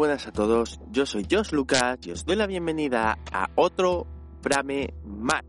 Buenas 0.00 0.26
a 0.26 0.32
todos, 0.32 0.80
yo 0.90 1.04
soy 1.04 1.26
Josh 1.30 1.52
Lucas 1.52 1.98
y 2.06 2.12
os 2.12 2.24
doy 2.24 2.34
la 2.34 2.46
bienvenida 2.46 3.18
a 3.30 3.50
otro 3.54 4.06
Frame 4.40 4.94
Más, 5.04 5.42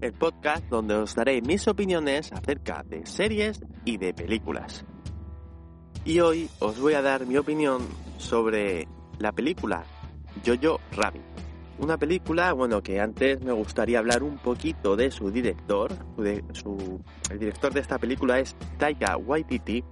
el 0.00 0.14
podcast 0.14 0.64
donde 0.70 0.94
os 0.94 1.14
daré 1.14 1.42
mis 1.42 1.68
opiniones 1.68 2.32
acerca 2.32 2.82
de 2.88 3.04
series 3.04 3.60
y 3.84 3.98
de 3.98 4.14
películas. 4.14 4.86
Y 6.06 6.20
hoy 6.20 6.48
os 6.60 6.80
voy 6.80 6.94
a 6.94 7.02
dar 7.02 7.26
mi 7.26 7.36
opinión 7.36 7.82
sobre 8.16 8.88
la 9.18 9.30
película 9.30 9.84
Jojo 10.42 10.80
Rabbit. 10.92 11.20
Una 11.78 11.98
película, 11.98 12.54
bueno, 12.54 12.82
que 12.82 12.98
antes 12.98 13.42
me 13.42 13.52
gustaría 13.52 13.98
hablar 13.98 14.22
un 14.22 14.38
poquito 14.38 14.96
de 14.96 15.10
su 15.10 15.30
director. 15.30 15.92
El 16.16 17.38
director 17.38 17.74
de 17.74 17.80
esta 17.80 17.98
película 17.98 18.38
es 18.38 18.56
Taika 18.78 19.18
Waititi, 19.18 19.84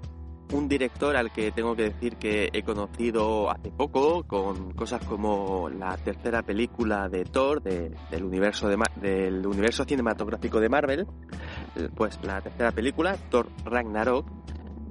un 0.52 0.68
director 0.68 1.16
al 1.16 1.32
que 1.32 1.52
tengo 1.52 1.74
que 1.76 1.84
decir 1.84 2.16
que 2.16 2.50
he 2.52 2.62
conocido 2.62 3.50
hace 3.50 3.70
poco 3.70 4.24
con 4.24 4.72
cosas 4.72 5.04
como 5.04 5.68
la 5.68 5.96
tercera 5.96 6.42
película 6.42 7.08
de 7.08 7.24
Thor 7.24 7.62
del 7.62 8.24
universo 8.24 8.68
de, 8.68 8.76
del 8.96 9.46
universo 9.46 9.84
cinematográfico 9.84 10.60
de 10.60 10.68
Marvel. 10.68 11.06
Pues 11.94 12.18
la 12.22 12.40
tercera 12.40 12.72
película 12.72 13.16
Thor 13.30 13.48
Ragnarok 13.64 14.26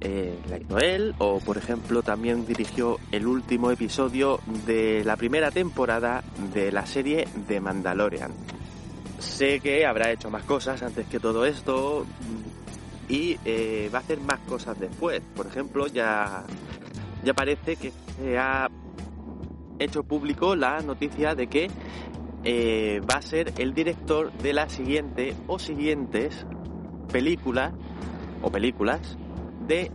eh, 0.02 0.38
la 0.48 0.56
hizo 0.56 0.78
él 0.78 1.14
o 1.18 1.40
por 1.40 1.58
ejemplo 1.58 2.02
también 2.02 2.46
dirigió 2.46 2.98
el 3.12 3.26
último 3.26 3.70
episodio 3.70 4.40
de 4.66 5.04
la 5.04 5.16
primera 5.16 5.50
temporada 5.50 6.24
de 6.54 6.72
la 6.72 6.86
serie 6.86 7.28
de 7.48 7.60
Mandalorian. 7.60 8.32
Sé 9.18 9.60
que 9.60 9.84
habrá 9.84 10.10
hecho 10.10 10.30
más 10.30 10.44
cosas 10.44 10.82
antes 10.82 11.06
que 11.06 11.20
todo 11.20 11.44
esto 11.44 12.06
y 13.10 13.36
eh, 13.44 13.90
va 13.92 13.98
a 13.98 14.00
hacer 14.02 14.20
más 14.20 14.38
cosas 14.48 14.78
después. 14.78 15.20
Por 15.34 15.46
ejemplo, 15.48 15.88
ya, 15.88 16.44
ya 17.24 17.34
parece 17.34 17.74
que 17.74 17.92
se 18.16 18.38
ha 18.38 18.70
hecho 19.80 20.04
público 20.04 20.54
la 20.54 20.80
noticia 20.80 21.34
de 21.34 21.48
que 21.48 21.68
eh, 22.44 23.00
va 23.10 23.18
a 23.18 23.22
ser 23.22 23.52
el 23.58 23.74
director 23.74 24.32
de 24.32 24.52
la 24.52 24.68
siguiente 24.68 25.34
o 25.48 25.58
siguientes 25.58 26.46
películas 27.12 27.74
o 28.42 28.50
películas 28.50 29.18
de, 29.66 29.90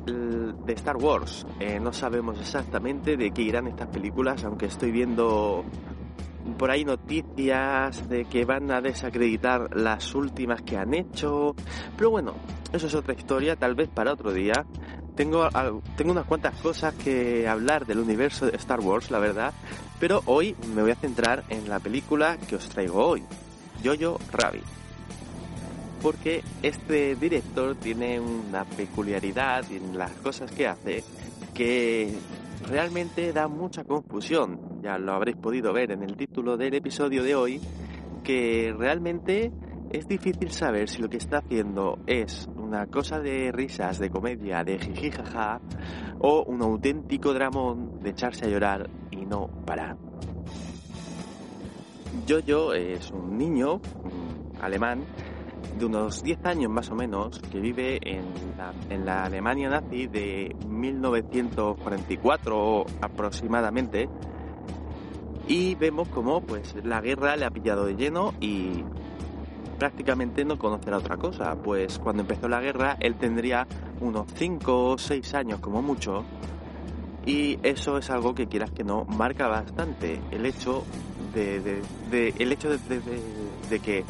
de 0.65 0.73
Star 0.73 0.97
Wars. 0.97 1.47
Eh, 1.61 1.79
no 1.79 1.93
sabemos 1.93 2.37
exactamente 2.39 3.15
de 3.15 3.31
qué 3.31 3.43
irán 3.43 3.67
estas 3.67 3.87
películas, 3.87 4.43
aunque 4.43 4.65
estoy 4.65 4.91
viendo 4.91 5.63
por 6.57 6.71
ahí 6.71 6.85
noticias 6.85 8.07
de 8.07 8.25
que 8.25 8.45
van 8.45 8.71
a 8.71 8.81
desacreditar 8.81 9.75
las 9.75 10.13
últimas 10.15 10.61
que 10.61 10.77
han 10.77 10.93
hecho. 10.93 11.55
Pero 11.97 12.11
bueno, 12.11 12.35
eso 12.71 12.87
es 12.87 12.95
otra 12.95 13.13
historia, 13.13 13.55
tal 13.55 13.75
vez 13.75 13.89
para 13.89 14.13
otro 14.13 14.31
día. 14.31 14.65
Tengo, 15.15 15.47
tengo 15.95 16.11
unas 16.11 16.25
cuantas 16.25 16.55
cosas 16.59 16.93
que 16.93 17.47
hablar 17.47 17.85
del 17.85 17.99
universo 17.99 18.45
de 18.45 18.57
Star 18.57 18.79
Wars, 18.81 19.11
la 19.11 19.19
verdad. 19.19 19.53
Pero 19.99 20.21
hoy 20.25 20.55
me 20.73 20.81
voy 20.81 20.91
a 20.91 20.95
centrar 20.95 21.43
en 21.49 21.69
la 21.69 21.79
película 21.79 22.37
que 22.37 22.57
os 22.57 22.67
traigo 22.69 23.05
hoy, 23.05 23.23
Jojo 23.83 24.19
Rabbit. 24.31 24.63
Porque 26.01 26.43
este 26.61 27.15
director 27.15 27.75
tiene 27.75 28.19
una 28.19 28.65
peculiaridad 28.65 29.63
en 29.71 29.97
las 29.97 30.11
cosas 30.11 30.51
que 30.51 30.67
hace 30.67 31.03
que 31.53 32.13
realmente 32.67 33.33
da 33.33 33.47
mucha 33.47 33.83
confusión. 33.83 34.81
Ya 34.81 34.97
lo 34.97 35.13
habréis 35.13 35.37
podido 35.37 35.73
ver 35.73 35.91
en 35.91 36.03
el 36.03 36.15
título 36.15 36.57
del 36.57 36.73
episodio 36.73 37.23
de 37.23 37.35
hoy, 37.35 37.61
que 38.23 38.73
realmente 38.77 39.51
es 39.91 40.07
difícil 40.07 40.51
saber 40.51 40.89
si 40.89 41.01
lo 41.01 41.09
que 41.09 41.17
está 41.17 41.37
haciendo 41.37 41.99
es 42.07 42.49
una 42.55 42.87
cosa 42.87 43.19
de 43.19 43.51
risas, 43.51 43.99
de 43.99 44.09
comedia, 44.09 44.63
de 44.63 44.79
jijijaja, 44.79 45.61
o 46.19 46.43
un 46.43 46.61
auténtico 46.61 47.33
dramón 47.33 47.99
de 48.01 48.09
echarse 48.09 48.45
a 48.45 48.49
llorar 48.49 48.89
y 49.11 49.25
no 49.25 49.47
parar. 49.65 49.97
Jojo 52.27 52.73
es 52.73 53.11
un 53.11 53.37
niño 53.37 53.81
alemán 54.61 55.03
de 55.77 55.85
unos 55.85 56.23
10 56.23 56.45
años 56.45 56.71
más 56.71 56.89
o 56.89 56.95
menos, 56.95 57.39
que 57.51 57.59
vive 57.59 57.99
en 58.01 58.23
la, 58.57 58.73
en 58.89 59.05
la 59.05 59.25
Alemania 59.25 59.69
nazi 59.69 60.07
de 60.07 60.55
1944 60.67 62.85
aproximadamente, 63.01 64.09
y 65.47 65.75
vemos 65.75 66.07
como 66.09 66.41
pues 66.41 66.75
la 66.83 67.01
guerra 67.01 67.35
le 67.35 67.45
ha 67.45 67.51
pillado 67.51 67.85
de 67.85 67.95
lleno 67.95 68.33
y 68.39 68.83
prácticamente 69.77 70.45
no 70.45 70.57
conocerá 70.57 70.97
otra 70.97 71.17
cosa, 71.17 71.55
pues 71.55 71.99
cuando 71.99 72.21
empezó 72.21 72.47
la 72.47 72.61
guerra 72.61 72.97
él 72.99 73.15
tendría 73.15 73.67
unos 73.99 74.25
5 74.33 74.91
o 74.91 74.97
6 74.97 75.33
años 75.35 75.59
como 75.59 75.81
mucho, 75.81 76.23
y 77.25 77.59
eso 77.63 77.97
es 77.97 78.09
algo 78.09 78.33
que 78.33 78.47
quieras 78.47 78.71
que 78.71 78.83
no 78.83 79.05
marca 79.05 79.47
bastante 79.47 80.19
el 80.31 80.45
hecho 80.45 80.83
de, 81.33 81.81
de, 82.09 82.33
el 82.39 82.51
hecho 82.51 82.69
de, 82.69 82.79
de 83.69 83.79
que 83.79 84.05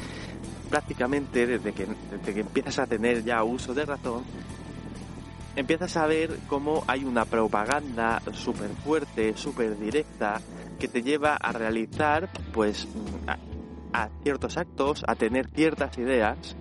prácticamente 0.66 1.46
desde 1.48 1.74
que, 1.74 1.88
desde 2.12 2.34
que 2.34 2.40
empiezas 2.42 2.80
a 2.80 2.88
tener 2.88 3.24
ya 3.24 3.44
uso 3.44 3.74
de 3.74 3.86
razón, 3.86 4.24
empiezas 5.56 5.96
a 5.98 6.06
ver 6.08 6.38
cómo 6.48 6.84
hay 6.88 7.06
una 7.06 7.26
propaganda 7.26 8.22
súper 8.34 8.70
fuerte, 8.84 9.36
súper 9.38 9.80
directa, 9.80 10.42
que 10.80 10.88
te 10.88 11.02
lleva 11.02 11.36
a 11.36 11.52
realizar 11.52 12.30
pues 12.54 12.88
a, 13.94 14.10
ciertos 14.24 14.58
actos, 14.58 15.04
a 15.08 15.16
tener 15.16 15.50
ciertas 15.50 15.98
ideas 15.98 16.56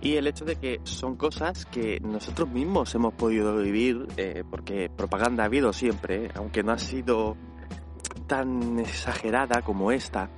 y 0.00 0.14
el 0.14 0.28
hecho 0.28 0.44
de 0.44 0.56
que 0.56 0.80
son 0.84 1.16
cosas 1.16 1.66
que 1.66 1.98
nosotros 2.00 2.48
mismos 2.48 2.94
hemos 2.94 3.14
podido 3.14 3.56
vivir, 3.56 4.06
eh, 4.16 4.44
porque 4.48 4.88
propaganda 4.88 5.42
ha 5.42 5.46
habido 5.46 5.72
siempre, 5.72 6.30
aunque 6.34 6.62
no 6.62 6.72
ha 6.72 6.78
sido 6.78 7.36
tan 8.28 8.78
exagerada 8.78 9.62
como 9.62 9.90
esta. 9.90 10.30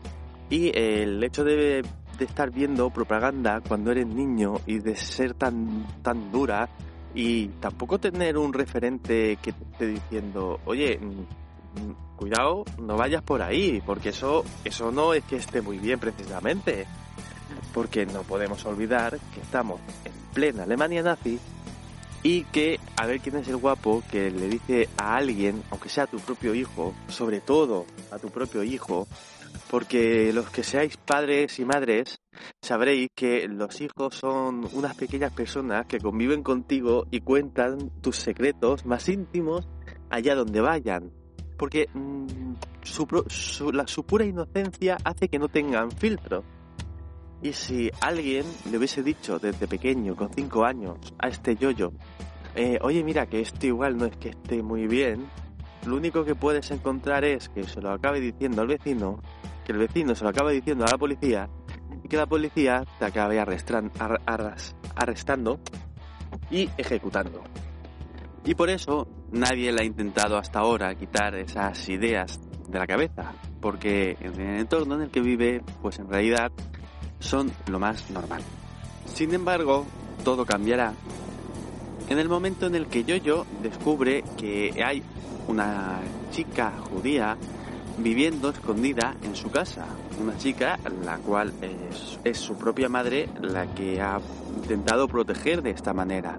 Y 0.49 0.71
el 0.79 1.23
hecho 1.23 1.45
de 1.45 1.85
de 2.19 2.25
estar 2.25 2.51
viendo 2.51 2.91
propaganda 2.91 3.61
cuando 3.67 3.93
eres 3.93 4.07
niño 4.07 4.61
y 4.67 4.81
de 4.81 4.97
ser 4.97 5.35
tan, 5.35 5.87
tan 6.03 6.31
dura 6.33 6.69
y 7.15 7.49
tampoco 7.61 7.99
tener 7.99 8.37
un 8.37 8.53
referente 8.53 9.39
que 9.41 9.53
te 9.53 9.65
esté 9.65 9.87
diciendo, 9.87 10.61
oye, 10.67 10.99
mm, 10.99 11.05
mm, 11.81 12.17
cuidado, 12.17 12.65
no 12.79 12.97
vayas 12.97 13.23
por 13.23 13.41
ahí, 13.41 13.83
porque 13.85 14.11
eso, 14.11 14.45
eso 14.65 14.91
no 14.91 15.15
es 15.15 15.25
que 15.25 15.37
esté 15.37 15.63
muy 15.63 15.79
bien 15.79 15.99
precisamente. 15.99 16.87
Porque 17.73 18.05
no 18.05 18.23
podemos 18.23 18.65
olvidar 18.67 19.19
que 19.33 19.41
estamos 19.41 19.81
en 20.05 20.13
plena 20.35 20.65
Alemania 20.65 21.03
nazi 21.03 21.39
y 22.23 22.45
que 22.45 22.79
a 22.97 23.07
ver 23.07 23.21
quién 23.21 23.37
es 23.37 23.49
el 23.49 23.57
guapo 23.57 24.03
que 24.11 24.31
le 24.31 24.49
dice 24.49 24.89
a 24.97 25.17
alguien, 25.17 25.63
aunque 25.71 25.89
sea 25.89 26.05
a 26.05 26.07
tu 26.07 26.19
propio 26.19 26.55
hijo, 26.55 26.95
sobre 27.09 27.41
todo 27.41 27.87
a 28.11 28.19
tu 28.19 28.29
propio 28.29 28.63
hijo, 28.63 29.07
porque 29.71 30.33
los 30.33 30.51
que 30.51 30.63
seáis 30.63 30.97
padres 30.97 31.59
y 31.59 31.65
madres 31.65 32.21
sabréis 32.63 33.09
que 33.15 33.49
los 33.49 33.81
hijos 33.81 34.15
son 34.15 34.69
unas 34.73 34.95
pequeñas 34.95 35.33
personas 35.33 35.87
que 35.87 35.99
conviven 35.99 36.43
contigo 36.43 37.07
y 37.11 37.21
cuentan 37.21 37.91
tus 38.01 38.17
secretos 38.17 38.87
más 38.87 39.09
íntimos 39.09 39.69
allá 40.11 40.35
donde 40.35 40.61
vayan. 40.61 41.13
Porque 41.59 41.89
mm, 41.93 42.55
su, 42.83 43.07
la, 43.73 43.87
su 43.87 44.05
pura 44.05 44.25
inocencia 44.25 44.97
hace 45.05 45.29
que 45.29 45.39
no 45.39 45.49
tengan 45.49 45.91
filtro. 45.91 46.45
Y 47.43 47.53
si 47.53 47.91
alguien 48.01 48.45
le 48.71 48.79
hubiese 48.79 49.03
dicho 49.03 49.39
desde 49.39 49.69
pequeño, 49.69 50.17
con 50.17 50.33
5 50.33 50.65
años, 50.65 50.99
a 51.19 51.29
este 51.29 51.57
yoyo, 51.57 51.93
eh, 52.57 52.79
oye 52.83 53.05
mira 53.05 53.27
que 53.27 53.41
esto 53.41 53.67
igual 53.67 53.97
no 53.97 54.07
es 54.07 54.17
que 54.17 54.31
esté 54.31 54.63
muy 54.63 54.89
bien, 54.89 55.29
lo 55.87 55.97
único 55.97 56.25
que 56.25 56.35
puedes 56.35 56.71
encontrar 56.71 57.25
es 57.25 57.49
que 57.49 57.63
se 57.65 57.81
lo 57.81 57.91
acabe 57.91 58.21
diciendo 58.21 58.63
al 58.63 58.69
vecino, 58.69 59.21
que 59.69 59.73
el 59.73 59.79
vecino 59.79 60.15
se 60.15 60.25
lo 60.25 60.31
acabe 60.31 60.55
diciendo 60.55 60.87
a 60.87 60.93
la 60.93 60.97
policía 60.97 61.47
y 62.03 62.09
que 62.09 62.17
la 62.17 62.25
policía 62.25 62.85
te 62.99 63.05
acabe 63.05 63.39
arrestando 63.39 65.61
y 66.51 66.71
ejecutando. 66.79 67.45
Y 68.47 68.55
por 68.55 68.71
eso 68.71 69.07
nadie 69.31 69.71
le 69.71 69.83
ha 69.83 69.85
intentado 69.85 70.39
hasta 70.39 70.61
ahora 70.61 70.95
quitar 70.95 71.35
esas 71.35 71.87
ideas 71.91 72.41
de 72.67 72.79
la 72.79 72.87
cabeza. 72.87 73.35
porque 73.61 74.17
en 74.21 74.41
el 74.41 74.61
entorno 74.61 74.95
en 74.95 75.03
el 75.03 75.11
que 75.11 75.21
vive, 75.21 75.63
pues 75.83 75.99
en 75.99 76.09
realidad 76.09 76.51
son 77.19 77.51
lo 77.67 77.79
más 77.79 78.11
normal. 78.11 78.41
Sin 79.05 79.35
embargo, 79.35 79.85
todo 80.25 80.47
cambiará 80.47 80.95
en 82.09 82.19
el 82.19 82.29
momento 82.29 82.67
en 82.67 82.75
el 82.75 82.87
que 82.87 83.05
Yoyo 83.05 83.45
descubre 83.63 84.25
que 84.39 84.83
hay 84.83 85.03
una 85.47 86.01
chica 86.31 86.73
judía 86.91 87.37
viviendo 87.99 88.51
escondida 88.51 89.17
en 89.23 89.35
su 89.35 89.51
casa. 89.51 89.87
Una 90.21 90.37
chica 90.37 90.79
la 91.05 91.19
cual 91.19 91.53
es, 92.25 92.39
su 92.39 92.57
propia 92.57 92.89
madre 92.89 93.29
la 93.41 93.73
que 93.75 94.01
ha 94.01 94.21
intentado 94.57 95.09
proteger 95.09 95.63
de 95.63 95.71
esta 95.71 95.93
manera. 95.93 96.39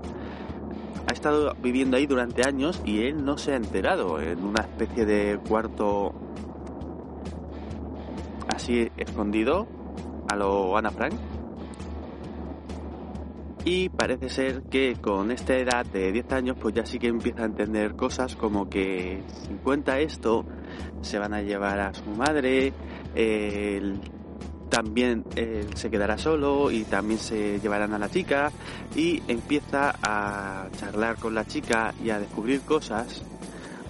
Ha 1.08 1.14
estado 1.14 1.56
viviendo 1.62 1.98
ahí 1.98 2.06
durante 2.06 2.48
años 2.48 2.82
y 2.86 3.02
él 3.02 3.24
no 3.24 3.38
se 3.38 3.54
ha 3.54 3.56
enterado 3.56 4.22
en 4.22 4.44
una 4.44 4.62
especie 4.62 5.06
de 5.06 5.40
cuarto 5.48 6.14
así 8.54 8.90
escondido 8.98 9.68
a 10.30 10.36
lo 10.36 10.78
Ana 10.78 10.92
Frank. 10.92 11.14
Y 13.72 13.88
parece 13.90 14.30
ser 14.30 14.64
que 14.64 14.96
con 15.00 15.30
esta 15.30 15.56
edad 15.56 15.86
de 15.86 16.12
10 16.12 16.32
años 16.32 16.58
pues 16.60 16.74
ya 16.74 16.88
sí 16.88 16.98
que 16.98 17.06
empieza 17.06 17.44
a 17.44 17.46
entender 17.46 17.96
cosas 17.96 18.36
como 18.36 18.68
que 18.68 19.22
si 19.44 19.54
cuenta 19.64 20.00
esto 20.00 20.44
se 21.04 21.20
van 21.20 21.36
a 21.36 21.44
llevar 21.44 21.80
a 21.80 21.94
su 21.94 22.10
madre, 22.10 22.74
también 24.70 25.24
se 25.76 25.92
quedará 25.92 26.18
solo 26.18 26.72
y 26.72 26.84
también 26.86 27.20
se 27.20 27.60
llevarán 27.60 27.94
a 27.94 28.00
la 28.00 28.10
chica 28.10 28.52
y 28.96 29.22
empieza 29.28 29.94
a 30.02 30.68
charlar 30.80 31.18
con 31.18 31.36
la 31.36 31.46
chica 31.46 31.94
y 32.04 32.10
a 32.10 32.18
descubrir 32.18 32.62
cosas, 32.62 33.22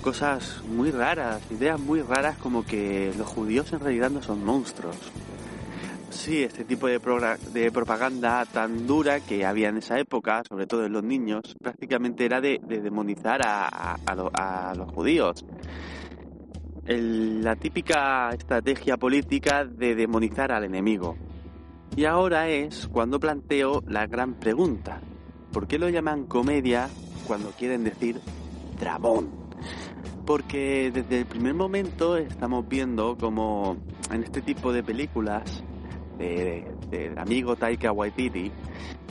cosas 0.02 0.62
muy 0.68 0.92
raras, 0.92 1.42
ideas 1.52 1.80
muy 1.80 2.02
raras 2.02 2.38
como 2.38 2.66
que 2.66 3.14
los 3.18 3.28
judíos 3.30 3.72
en 3.72 3.80
realidad 3.80 4.10
no 4.10 4.22
son 4.22 4.44
monstruos. 4.44 4.98
Sí, 6.10 6.44
este 6.44 6.66
tipo 6.66 6.88
de, 6.88 7.00
de 7.54 7.72
propaganda 7.72 8.44
tan 8.46 8.88
dura 8.88 9.20
que 9.20 9.46
había 9.46 9.70
en 9.70 9.78
esa 9.78 10.00
época, 10.00 10.42
sobre 10.48 10.66
todo 10.66 10.86
en 10.86 10.94
los 10.94 11.04
niños, 11.04 11.56
prácticamente 11.62 12.26
era 12.26 12.42
de, 12.42 12.60
demonizar 12.68 13.42
a, 13.44 14.74
los 14.76 14.92
judíos 14.92 15.46
la 16.88 17.56
típica 17.56 18.32
estrategia 18.32 18.98
política 18.98 19.64
de 19.64 19.94
demonizar 19.94 20.52
al 20.52 20.64
enemigo. 20.64 21.16
Y 21.96 22.06
ahora 22.06 22.50
es 22.50 22.88
cuando 22.88 23.20
planteo 23.20 23.84
la 23.88 24.08
gran 24.08 24.34
pregunta. 24.34 25.00
¿Por 25.52 25.68
qué 25.68 25.78
lo 25.78 25.90
llaman 25.90 26.26
comedia 26.26 26.90
cuando 27.28 27.52
quieren 27.52 27.84
decir 27.84 28.20
dramón? 28.80 29.30
Porque 30.26 30.90
desde 30.92 31.20
el 31.20 31.26
primer 31.28 31.54
momento 31.54 32.18
estamos 32.18 32.68
viendo 32.68 33.16
como 33.18 33.78
en 34.12 34.24
este 34.24 34.42
tipo 34.42 34.74
de 34.74 34.82
películas 34.82 35.64
del 36.20 37.18
amigo 37.18 37.56
Taika 37.56 37.92
Waititi, 37.92 38.52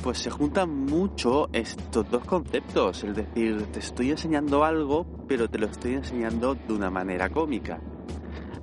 pues 0.02 0.18
se 0.18 0.30
juntan 0.30 0.84
mucho 0.84 1.48
estos 1.52 2.08
dos 2.10 2.24
conceptos, 2.24 3.02
es 3.02 3.16
decir, 3.16 3.66
te 3.72 3.78
estoy 3.80 4.10
enseñando 4.10 4.62
algo, 4.62 5.06
pero 5.26 5.48
te 5.48 5.58
lo 5.58 5.66
estoy 5.66 5.94
enseñando 5.94 6.54
de 6.54 6.74
una 6.74 6.90
manera 6.90 7.30
cómica. 7.30 7.80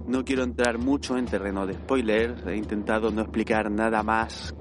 No 0.07 0.24
quiero 0.24 0.44
entrar 0.44 0.77
mucho 0.77 1.18
en 1.18 1.25
terreno 1.25 1.65
de 1.65 1.74
spoilers, 1.74 2.45
he 2.45 2.56
intentado 2.56 3.09
no 3.09 3.21
explicar 3.21 3.71
nada 3.71 4.03
más, 4.03 4.56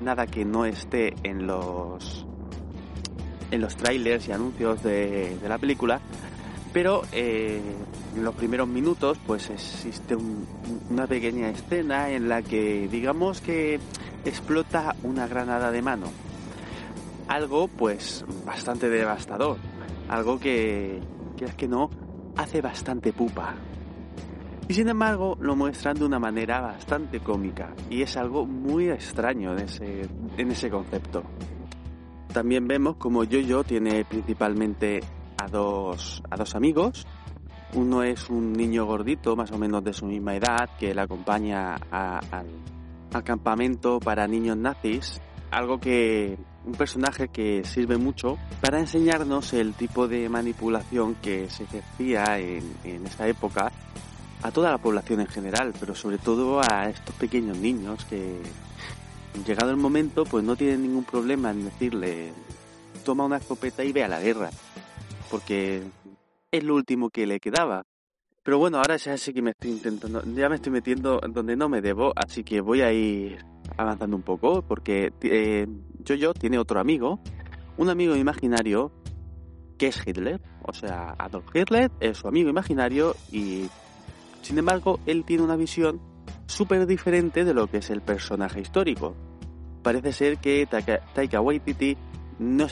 nada 0.00 0.26
que 0.26 0.44
no 0.44 0.64
esté 0.64 1.14
en 1.22 1.46
los 1.46 2.26
en 3.50 3.60
los 3.60 3.76
trailers 3.76 4.28
y 4.28 4.32
anuncios 4.32 4.82
de, 4.82 5.38
la 5.48 5.58
película, 5.58 6.00
pero 6.72 7.02
eh, 7.12 7.60
en 8.16 8.24
los 8.24 8.34
primeros 8.34 8.68
minutos 8.68 9.18
pues 9.26 9.50
existe 9.50 10.16
una 10.90 11.06
pequeña 11.06 11.48
escena 11.50 12.10
en 12.10 12.28
la 12.28 12.42
que 12.42 12.88
digamos 12.88 13.40
que 13.40 13.80
explota 14.24 14.94
una 15.02 15.26
granada 15.26 15.70
de 15.70 15.82
mano. 15.82 16.06
Algo 17.28 17.68
pues 17.68 18.24
bastante 18.44 18.88
devastador. 18.88 19.58
Algo 20.08 20.38
que, 20.38 21.00
que 21.36 21.44
es 21.44 21.54
que 21.54 21.68
no, 21.68 21.90
hace 22.36 22.60
bastante 22.60 23.12
pupa. 23.12 23.54
Y 24.68 24.74
sin 24.74 24.88
embargo 24.88 25.36
lo 25.40 25.56
muestran 25.56 25.96
de 25.98 26.04
una 26.04 26.18
manera 26.18 26.60
bastante 26.60 27.20
cómica. 27.20 27.74
Y 27.90 28.02
es 28.02 28.16
algo 28.16 28.46
muy 28.46 28.90
extraño 28.90 29.52
en 29.52 29.60
ese, 29.60 30.08
en 30.36 30.50
ese 30.50 30.70
concepto. 30.70 31.22
También 32.32 32.68
vemos 32.68 32.96
como 32.96 33.24
Jojo 33.24 33.64
tiene 33.64 34.04
principalmente 34.04 35.00
a 35.48 36.36
dos, 36.36 36.54
amigos. 36.54 37.06
Uno 37.74 38.02
es 38.02 38.30
un 38.30 38.52
niño 38.52 38.86
gordito, 38.86 39.36
más 39.36 39.50
o 39.52 39.58
menos 39.58 39.84
de 39.84 39.92
su 39.92 40.06
misma 40.06 40.34
edad, 40.34 40.70
que 40.78 40.94
le 40.94 41.00
acompaña 41.00 41.76
al 41.90 42.46
al 43.12 43.24
campamento 43.24 44.00
para 44.00 44.26
niños 44.26 44.56
nazis, 44.56 45.20
algo 45.50 45.80
que 45.80 46.36
un 46.64 46.72
personaje 46.72 47.28
que 47.28 47.64
sirve 47.64 47.96
mucho 47.96 48.36
para 48.60 48.78
enseñarnos 48.78 49.52
el 49.54 49.74
tipo 49.74 50.08
de 50.08 50.28
manipulación 50.28 51.14
que 51.16 51.48
se 51.48 51.64
ejercía 51.64 52.38
en, 52.38 52.76
en 52.84 53.06
esta 53.06 53.26
época 53.26 53.72
a 54.42 54.50
toda 54.50 54.70
la 54.70 54.78
población 54.78 55.20
en 55.20 55.26
general, 55.26 55.72
pero 55.80 55.94
sobre 55.94 56.18
todo 56.18 56.60
a 56.60 56.88
estos 56.88 57.14
pequeños 57.14 57.56
niños 57.56 58.04
que 58.04 58.40
llegado 59.46 59.70
el 59.70 59.76
momento 59.76 60.24
pues 60.24 60.44
no 60.44 60.56
tienen 60.56 60.82
ningún 60.82 61.04
problema 61.04 61.50
en 61.50 61.64
decirle 61.64 62.32
toma 63.04 63.24
una 63.24 63.38
escopeta 63.38 63.84
y 63.84 63.92
ve 63.92 64.04
a 64.04 64.08
la 64.08 64.20
guerra, 64.20 64.50
porque 65.30 65.82
es 66.50 66.64
lo 66.64 66.74
último 66.74 67.10
que 67.10 67.26
le 67.26 67.40
quedaba. 67.40 67.84
Pero 68.42 68.58
bueno, 68.58 68.78
ahora 68.78 68.96
ya 68.96 69.16
sé 69.18 69.34
que 69.34 69.42
me 69.42 69.50
estoy 69.50 69.72
intentando, 69.72 70.22
ya 70.24 70.48
me 70.48 70.56
estoy 70.56 70.72
metiendo 70.72 71.20
donde 71.20 71.54
no 71.54 71.68
me 71.68 71.82
debo, 71.82 72.12
así 72.16 72.44
que 72.44 72.60
voy 72.60 72.80
a 72.80 72.92
ir 72.92 73.44
avanzando 73.76 74.16
un 74.16 74.22
poco, 74.22 74.62
porque 74.62 75.12
eh, 75.22 75.66
yo 76.04 76.32
tiene 76.32 76.58
otro 76.58 76.80
amigo, 76.80 77.20
un 77.76 77.90
amigo 77.90 78.16
imaginario 78.16 78.90
que 79.76 79.88
es 79.88 80.06
Hitler, 80.06 80.40
o 80.62 80.72
sea, 80.72 81.14
Adolf 81.18 81.54
Hitler 81.54 81.90
es 82.00 82.18
su 82.18 82.28
amigo 82.28 82.48
imaginario 82.48 83.14
y 83.30 83.68
sin 84.42 84.58
embargo 84.58 84.98
él 85.06 85.24
tiene 85.24 85.42
una 85.42 85.56
visión 85.56 86.00
súper 86.46 86.86
diferente 86.86 87.44
de 87.44 87.54
lo 87.54 87.66
que 87.68 87.78
es 87.78 87.90
el 87.90 88.00
personaje 88.00 88.60
histórico. 88.60 89.14
Parece 89.82 90.12
ser 90.12 90.38
que 90.38 90.66
Taika 90.66 91.40
Waititi 91.40 91.96
no 92.38 92.68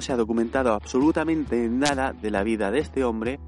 se 0.00 0.12
ha 0.12 0.16
documentado 0.16 0.72
absolutamente 0.72 1.68
nada 1.68 2.12
de 2.12 2.30
la 2.30 2.42
vida 2.42 2.70
de 2.70 2.80
este 2.80 3.04
hombre 3.04 3.38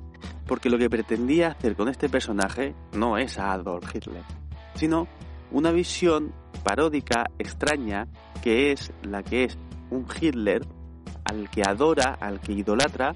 porque 0.46 0.68
lo 0.68 0.78
que 0.78 0.90
pretendía 0.90 1.48
hacer 1.48 1.76
con 1.76 1.88
este 1.88 2.08
personaje 2.08 2.74
no 2.92 3.16
es 3.18 3.38
a 3.38 3.52
Adolf 3.52 3.94
Hitler, 3.94 4.22
sino 4.74 5.06
una 5.52 5.70
visión 5.70 6.32
paródica, 6.64 7.26
extraña, 7.38 8.06
que 8.42 8.72
es 8.72 8.92
la 9.02 9.22
que 9.22 9.44
es 9.44 9.58
un 9.90 10.06
Hitler 10.20 10.66
al 11.24 11.48
que 11.50 11.62
adora, 11.62 12.16
al 12.20 12.40
que 12.40 12.52
idolatra, 12.52 13.14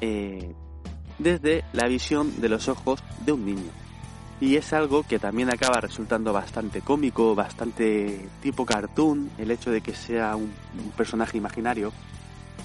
eh, 0.00 0.54
desde 1.18 1.64
la 1.72 1.88
visión 1.88 2.40
de 2.40 2.48
los 2.48 2.68
ojos 2.68 3.02
de 3.24 3.32
un 3.32 3.44
niño. 3.44 3.70
Y 4.40 4.56
es 4.56 4.72
algo 4.72 5.02
que 5.02 5.18
también 5.18 5.50
acaba 5.50 5.80
resultando 5.80 6.32
bastante 6.32 6.80
cómico, 6.80 7.34
bastante 7.34 8.28
tipo 8.40 8.64
cartoon, 8.64 9.30
el 9.36 9.50
hecho 9.50 9.70
de 9.70 9.80
que 9.80 9.94
sea 9.94 10.36
un 10.36 10.52
personaje 10.96 11.36
imaginario, 11.38 11.92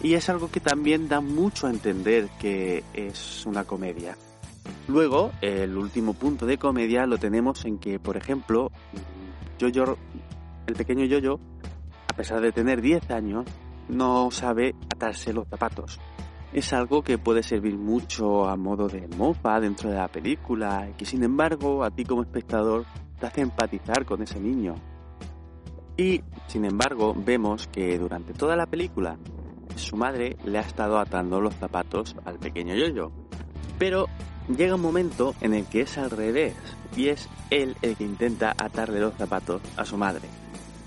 y 0.01 0.13
es 0.15 0.29
algo 0.29 0.51
que 0.51 0.59
también 0.59 1.07
da 1.07 1.21
mucho 1.21 1.67
a 1.67 1.69
entender 1.69 2.29
que 2.39 2.83
es 2.93 3.45
una 3.45 3.63
comedia. 3.63 4.17
Luego, 4.87 5.31
el 5.41 5.77
último 5.77 6.13
punto 6.13 6.45
de 6.45 6.57
comedia 6.57 7.05
lo 7.05 7.17
tenemos 7.17 7.63
en 7.65 7.77
que, 7.79 7.99
por 7.99 8.17
ejemplo, 8.17 8.71
Jojo, 9.59 9.97
el 10.67 10.75
pequeño 10.75 11.07
Jojo, 11.09 11.39
a 12.09 12.15
pesar 12.15 12.41
de 12.41 12.51
tener 12.51 12.81
10 12.81 13.09
años, 13.11 13.45
no 13.87 14.29
sabe 14.29 14.75
atarse 14.93 15.33
los 15.33 15.47
zapatos. 15.47 15.99
Es 16.53 16.71
algo 16.71 17.01
que 17.01 17.17
puede 17.17 17.41
servir 17.41 17.75
mucho 17.77 18.47
a 18.47 18.55
modo 18.55 18.87
de 18.87 19.07
mofa 19.17 19.59
dentro 19.59 19.89
de 19.89 19.95
la 19.95 20.07
película 20.07 20.87
y 20.87 20.93
que 20.93 21.03
sin 21.05 21.23
embargo 21.23 21.83
a 21.83 21.89
ti 21.89 22.05
como 22.05 22.21
espectador 22.21 22.85
te 23.19 23.25
hace 23.25 23.41
empatizar 23.41 24.05
con 24.05 24.21
ese 24.21 24.39
niño. 24.39 24.75
Y 25.97 26.21
sin 26.45 26.65
embargo 26.65 27.15
vemos 27.17 27.67
que 27.67 27.97
durante 27.97 28.33
toda 28.33 28.55
la 28.55 28.67
película 28.67 29.17
su 29.75 29.95
madre 29.95 30.37
le 30.45 30.59
ha 30.59 30.61
estado 30.61 30.99
atando 30.99 31.41
los 31.41 31.55
zapatos 31.55 32.15
al 32.23 32.37
pequeño 32.37 32.75
Yoyo. 32.75 33.11
Pero 33.79 34.05
llega 34.47 34.75
un 34.75 34.81
momento 34.81 35.33
en 35.41 35.55
el 35.55 35.65
que 35.65 35.81
es 35.81 35.97
al 35.97 36.11
revés 36.11 36.53
y 36.95 37.07
es 37.07 37.29
él 37.49 37.75
el 37.81 37.95
que 37.95 38.03
intenta 38.03 38.53
atarle 38.55 38.99
los 38.99 39.15
zapatos 39.15 39.59
a 39.75 39.85
su 39.85 39.97
madre. 39.97 40.29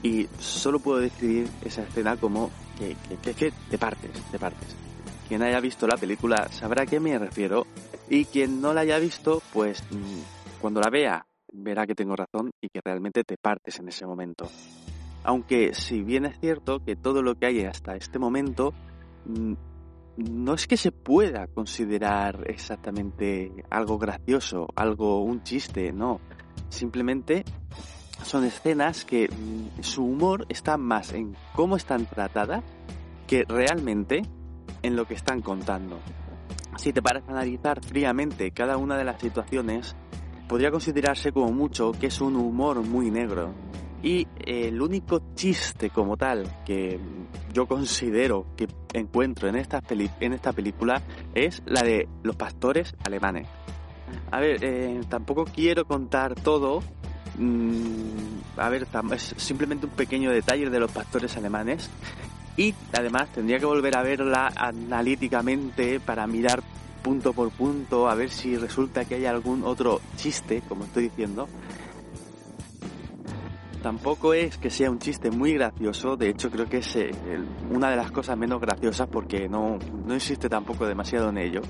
Y 0.04 0.28
solo 0.38 0.78
puedo 0.78 1.00
describir 1.00 1.49
esa 1.64 1.82
escena 1.82 2.16
como 2.16 2.50
que, 2.78 2.96
que, 3.20 3.35
que, 3.35 3.52
te 3.68 3.78
partes, 3.78 4.12
te 4.30 4.38
partes. 4.38 4.86
Quien 5.28 5.42
haya 5.42 5.61
visto 5.61 5.87
la 5.87 5.97
película 5.97 6.49
sabrá 6.50 6.85
a 6.85 6.87
qué 6.87 7.00
me 7.00 7.18
refiero 7.18 7.66
y 8.09 8.26
quien 8.26 8.61
no 8.61 8.73
la 8.73 8.83
haya 8.83 8.99
visto, 8.99 9.42
pues 9.52 9.83
mm, 9.90 10.61
cuando 10.61 10.80
la 10.80 10.90
vea 10.90 11.26
verá 11.52 11.87
que 11.87 11.95
tengo 11.95 12.14
razón 12.14 12.50
y 12.61 12.68
que 12.68 12.80
realmente 12.85 13.25
te 13.25 13.37
partes 13.37 13.78
en 13.80 13.88
ese 13.88 14.06
momento. 14.06 14.49
Aunque 15.25 15.75
si 15.75 16.02
bien 16.02 16.26
es 16.26 16.38
cierto 16.38 16.85
que 16.85 16.95
todo 16.95 17.23
lo 17.23 17.35
que 17.35 17.47
hay 17.47 17.64
hasta 17.64 17.97
este 17.97 18.18
momento 18.18 18.73
mm, 19.25 19.54
no 20.16 20.54
es 20.54 20.66
que 20.66 20.76
se 20.76 20.92
pueda 20.92 21.47
considerar 21.49 22.45
exactamente 22.47 23.52
algo 23.68 23.99
gracioso, 23.99 24.68
algo 24.76 25.23
un 25.23 25.42
chiste, 25.42 25.92
no. 25.92 26.21
Simplemente 26.68 27.45
son 28.23 28.45
escenas 28.45 29.04
que 29.04 29.28
mm, 29.28 29.83
su 29.83 30.04
humor 30.04 30.47
está 30.49 30.76
más 30.76 31.12
en 31.12 31.37
cómo 31.54 31.76
están 31.76 32.06
tratadas 32.06 32.62
que 33.26 33.45
realmente 33.45 34.23
en 34.87 34.97
lo 34.97 35.07
que 35.07 35.14
están 35.14 35.43
contando. 35.43 35.99
Si 36.76 36.93
te 36.93 37.02
paras 37.02 37.25
a 37.28 37.33
analizar 37.33 37.85
fríamente 37.85 38.50
cada 38.50 38.76
una 38.76 38.97
de 38.97 39.05
las 39.05 39.21
situaciones, 39.21 39.97
podría 40.49 40.71
considerarse 40.71 41.33
como 41.33 41.52
mucho 41.52 41.93
que 41.93 42.07
es 42.07 42.21
un 42.21 42.37
humor 42.37 42.83
muy 42.83 43.11
negro. 43.11 43.52
Y 44.02 44.28
el 44.45 44.81
único 44.81 45.21
chiste 45.35 45.90
como 45.90 46.16
tal 46.16 46.62
que 46.64 47.00
yo 47.52 47.66
considero 47.66 48.47
que 48.57 48.69
encuentro 48.93 49.49
en 49.49 49.57
esta, 49.57 49.83
en 50.21 50.33
esta 50.33 50.52
película 50.52 51.02
es 51.35 51.62
la 51.66 51.83
de 51.83 52.09
los 52.23 52.37
pastores 52.37 52.95
alemanes. 53.05 53.49
A 54.31 54.38
ver, 54.38 54.62
eh, 54.62 55.00
tampoco 55.09 55.45
quiero 55.45 55.87
contar 55.87 56.35
todo. 56.35 56.83
Mm, 57.38 58.59
a 58.59 58.69
ver, 58.69 58.87
es 59.12 59.35
simplemente 59.38 59.87
un 59.87 59.93
pequeño 59.93 60.31
detalle 60.31 60.71
de 60.71 60.78
los 60.78 60.93
pastores 60.93 61.37
alemanes. 61.37 61.90
Y 62.56 62.75
además 62.92 63.28
tendría 63.32 63.58
que 63.58 63.66
volver 63.66 63.96
a 63.96 64.02
verla 64.02 64.50
analíticamente 64.56 66.00
para 66.00 66.26
mirar 66.26 66.62
punto 67.02 67.32
por 67.32 67.50
punto, 67.50 68.08
a 68.08 68.14
ver 68.14 68.30
si 68.30 68.56
resulta 68.56 69.04
que 69.04 69.14
hay 69.16 69.26
algún 69.26 69.62
otro 69.62 70.00
chiste, 70.16 70.62
como 70.68 70.84
estoy 70.84 71.04
diciendo. 71.04 71.46
Tampoco 73.80 74.34
es 74.34 74.58
que 74.58 74.70
sea 74.70 74.90
un 74.90 74.98
chiste 74.98 75.30
muy 75.30 75.52
gracioso, 75.52 76.16
de 76.16 76.30
hecho 76.30 76.50
creo 76.50 76.66
que 76.66 76.78
es 76.78 76.96
eh, 76.96 77.10
una 77.70 77.90
de 77.90 77.96
las 77.96 78.10
cosas 78.10 78.36
menos 78.36 78.60
graciosas 78.60 79.06
porque 79.06 79.48
no, 79.48 79.78
no 80.04 80.14
insiste 80.14 80.48
tampoco 80.48 80.84
demasiado 80.86 81.28
en 81.28 81.38
ello. 81.38 81.60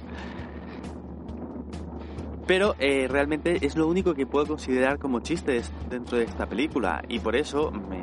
Pero 2.46 2.74
eh, 2.78 3.06
realmente 3.06 3.58
es 3.60 3.76
lo 3.76 3.88
único 3.88 4.14
que 4.14 4.24
puedo 4.24 4.46
considerar 4.46 4.98
como 4.98 5.20
chistes 5.20 5.70
dentro 5.90 6.16
de 6.16 6.24
esta 6.24 6.46
película 6.46 7.02
y 7.08 7.18
por 7.18 7.36
eso 7.36 7.70
me, 7.70 8.02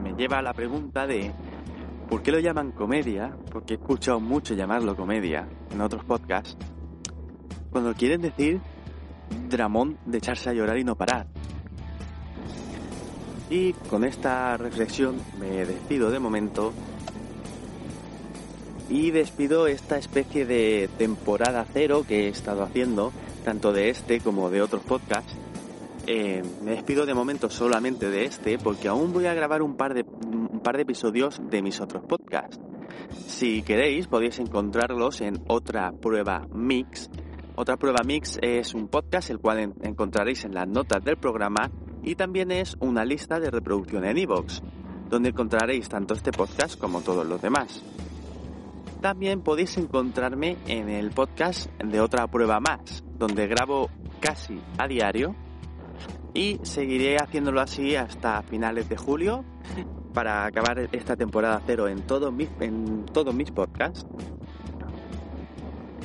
me 0.00 0.12
lleva 0.16 0.38
a 0.38 0.42
la 0.42 0.52
pregunta 0.52 1.08
de 1.08 1.32
¿por 2.10 2.22
qué 2.22 2.32
lo 2.32 2.40
llaman 2.40 2.72
comedia? 2.72 3.36
Porque 3.52 3.74
he 3.74 3.76
escuchado 3.76 4.18
mucho 4.20 4.54
llamarlo 4.54 4.96
comedia 4.96 5.48
en 5.70 5.80
otros 5.80 6.04
podcasts. 6.04 6.56
Cuando 7.70 7.94
quieren 7.94 8.20
decir 8.20 8.60
dramón 9.48 9.96
de 10.04 10.18
echarse 10.18 10.50
a 10.50 10.52
llorar 10.52 10.76
y 10.76 10.84
no 10.84 10.96
parar. 10.96 11.28
Y 13.48 13.72
con 13.72 14.04
esta 14.04 14.56
reflexión 14.56 15.16
me 15.38 15.64
despido 15.64 16.10
de 16.10 16.18
momento 16.18 16.72
y 18.88 19.12
despido 19.12 19.68
esta 19.68 19.96
especie 19.96 20.46
de 20.46 20.88
temporada 20.98 21.64
cero 21.72 22.04
que 22.06 22.26
he 22.26 22.28
estado 22.28 22.64
haciendo, 22.64 23.12
tanto 23.44 23.72
de 23.72 23.88
este 23.88 24.20
como 24.20 24.50
de 24.50 24.62
otros 24.62 24.82
podcasts. 24.82 25.32
Eh, 26.06 26.42
me 26.64 26.72
despido 26.72 27.06
de 27.06 27.14
momento 27.14 27.50
solamente 27.50 28.10
de 28.10 28.24
este 28.24 28.58
porque 28.58 28.88
aún 28.88 29.12
voy 29.12 29.26
a 29.26 29.34
grabar 29.34 29.62
un 29.62 29.76
par 29.76 29.94
de, 29.94 30.04
par 30.62 30.76
de 30.76 30.82
episodios 30.82 31.40
de 31.50 31.62
mis 31.62 31.80
otros 31.80 32.04
podcasts. 32.04 32.60
Si 33.26 33.62
queréis 33.62 34.06
podéis 34.06 34.38
encontrarlos 34.38 35.20
en 35.20 35.42
otra 35.48 35.92
prueba 35.92 36.46
mix. 36.52 37.10
Otra 37.56 37.76
prueba 37.76 38.00
mix 38.04 38.38
es 38.42 38.74
un 38.74 38.88
podcast 38.88 39.30
el 39.30 39.38
cual 39.38 39.74
encontraréis 39.82 40.44
en 40.44 40.54
las 40.54 40.68
notas 40.68 41.04
del 41.04 41.16
programa 41.16 41.70
y 42.02 42.14
también 42.14 42.50
es 42.50 42.76
una 42.80 43.04
lista 43.04 43.38
de 43.38 43.50
reproducción 43.50 44.04
en 44.04 44.18
iVoox, 44.18 44.60
donde 45.08 45.30
encontraréis 45.30 45.88
tanto 45.88 46.14
este 46.14 46.32
podcast 46.32 46.78
como 46.78 47.00
todos 47.00 47.26
los 47.26 47.42
demás. 47.42 47.82
También 49.00 49.42
podéis 49.42 49.76
encontrarme 49.78 50.58
en 50.66 50.88
el 50.88 51.10
podcast 51.10 51.70
de 51.82 52.00
otra 52.00 52.26
prueba 52.26 52.60
más, 52.60 53.02
donde 53.18 53.46
grabo 53.46 53.90
casi 54.20 54.60
a 54.78 54.86
diario 54.86 55.34
y 56.34 56.58
seguiré 56.62 57.16
haciéndolo 57.16 57.60
así 57.60 57.96
hasta 57.96 58.42
finales 58.42 58.88
de 58.88 58.96
julio 58.96 59.44
para 60.12 60.44
acabar 60.44 60.88
esta 60.92 61.16
temporada 61.16 61.60
cero 61.66 61.88
en, 61.88 62.02
todos 62.02 62.32
mis, 62.32 62.48
en 62.60 63.06
todos 63.06 63.34
mis 63.34 63.50
podcasts. 63.50 64.06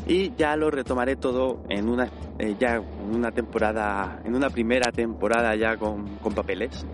Y 0.08 0.36
ya 0.36 0.56
lo 0.56 0.70
retomaré 0.70 1.16
todo 1.16 1.64
en 1.68 1.90
una 1.90 2.10
eh, 2.38 2.56
una 3.12 3.32
temporada 3.32 4.22
en 4.26 4.36
una 4.36 4.50
primera 4.50 4.92
temporada 4.92 5.56
ya 5.56 5.78
con, 5.78 6.18
con, 6.18 6.34
papeles. 6.34 6.86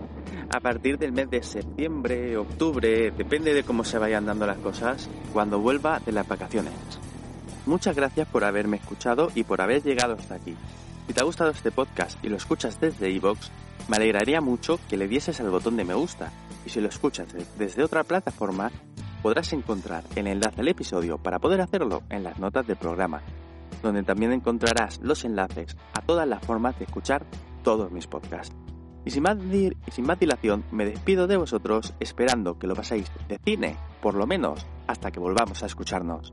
A 0.54 0.60
partir 0.60 0.98
del 0.98 1.12
mes 1.12 1.28
de 1.30 1.42
septiembre 1.42 2.36
octubre 2.36 3.10
depende 3.10 3.52
de 3.52 3.64
cómo 3.64 3.84
se 3.84 3.98
vayan 3.98 4.24
dando 4.24 4.46
las 4.46 4.58
cosas 4.58 5.10
cuando 5.32 5.58
vuelva 5.58 5.98
de 5.98 6.12
las 6.12 6.28
vacaciones. 6.28 6.72
Muchas 7.66 7.96
gracias 7.96 8.28
por 8.28 8.44
haberme 8.44 8.76
escuchado 8.76 9.30
y 9.34 9.44
por 9.44 9.60
haber 9.60 9.82
llegado 9.82 10.14
hasta 10.14 10.36
aquí. 10.36 10.56
Si 11.06 11.12
te 11.12 11.20
ha 11.20 11.24
gustado 11.24 11.50
este 11.50 11.72
podcast 11.72 12.22
y 12.24 12.28
lo 12.28 12.36
escuchas 12.36 12.80
desde 12.80 13.10
iVoox 13.10 13.50
me 13.88 13.96
alegraría 13.96 14.40
mucho 14.40 14.78
que 14.88 14.96
le 14.96 15.08
dieses 15.08 15.40
al 15.40 15.50
botón 15.50 15.76
de 15.76 15.84
me 15.84 15.94
gusta 15.94 16.30
y 16.64 16.70
si 16.70 16.80
lo 16.80 16.88
escuchas 16.88 17.28
desde 17.58 17.82
otra 17.82 18.04
plataforma 18.04 18.70
podrás 19.22 19.52
encontrar 19.52 20.04
el 20.16 20.26
enlace 20.26 20.60
al 20.60 20.68
episodio 20.68 21.18
para 21.18 21.38
poder 21.38 21.60
hacerlo 21.60 22.02
en 22.10 22.24
las 22.24 22.38
notas 22.38 22.66
del 22.66 22.76
programa, 22.76 23.22
donde 23.82 24.02
también 24.02 24.32
encontrarás 24.32 25.00
los 25.00 25.24
enlaces 25.24 25.76
a 25.94 26.02
todas 26.02 26.26
las 26.26 26.44
formas 26.44 26.78
de 26.78 26.84
escuchar 26.84 27.24
todos 27.62 27.90
mis 27.92 28.06
podcasts. 28.06 28.54
Y 29.04 29.10
sin 29.10 29.22
más, 29.22 29.36
sin 29.90 30.06
más 30.06 30.18
dilación, 30.18 30.64
me 30.70 30.84
despido 30.84 31.26
de 31.26 31.36
vosotros 31.36 31.92
esperando 31.98 32.58
que 32.58 32.68
lo 32.68 32.76
paséis 32.76 33.10
de 33.28 33.38
cine, 33.44 33.76
por 34.00 34.14
lo 34.14 34.26
menos 34.26 34.64
hasta 34.86 35.10
que 35.10 35.18
volvamos 35.18 35.62
a 35.62 35.66
escucharnos. 35.66 36.32